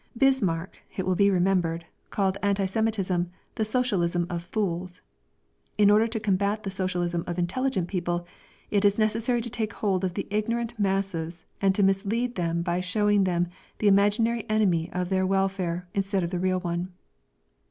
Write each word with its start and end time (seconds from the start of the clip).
Bismarck, 0.17 0.79
it 0.97 1.05
will 1.05 1.13
be 1.13 1.29
remembered, 1.29 1.85
called 2.09 2.39
anti 2.41 2.65
Semitism 2.65 3.29
the 3.53 3.63
socialism 3.63 4.25
of 4.31 4.41
fools. 4.45 5.01
In 5.77 5.91
order 5.91 6.07
to 6.07 6.19
combat 6.19 6.63
the 6.63 6.71
socialism 6.71 7.23
of 7.27 7.37
intelligent 7.37 7.87
people, 7.87 8.25
it 8.71 8.83
is 8.83 8.97
necessary 8.97 9.41
to 9.41 9.49
take 9.51 9.73
hold 9.73 10.03
of 10.03 10.15
the 10.15 10.25
ignorant 10.31 10.73
masses 10.79 11.45
and 11.61 11.75
to 11.75 11.83
mislead 11.83 12.33
them 12.33 12.63
by 12.63 12.81
showing 12.81 13.25
them 13.25 13.47
the 13.77 13.87
imaginary 13.87 14.43
enemy 14.49 14.89
of 14.91 15.09
their 15.09 15.27
welfare 15.27 15.87
instead 15.93 16.23
of 16.23 16.31
the 16.31 16.39
real 16.39 16.59
one. 16.59 16.91